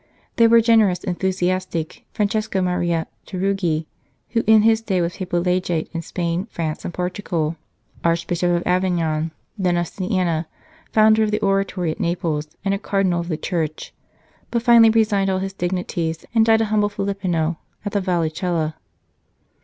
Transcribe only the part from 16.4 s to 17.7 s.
died a humble Filippino